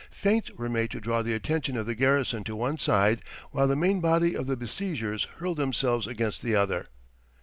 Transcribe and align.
Feints 0.09 0.49
were 0.53 0.67
made 0.67 0.89
to 0.89 0.99
draw 0.99 1.21
the 1.21 1.35
attention 1.35 1.77
of 1.77 1.85
the 1.85 1.93
garrison 1.93 2.43
to 2.45 2.55
one 2.55 2.79
side, 2.79 3.21
while 3.51 3.67
the 3.67 3.75
main 3.75 4.01
body 4.01 4.33
of 4.35 4.47
the 4.47 4.57
besiegers 4.57 5.25
hurled 5.37 5.57
themselves 5.57 6.07
against 6.07 6.41
the 6.41 6.55
other. 6.55 6.87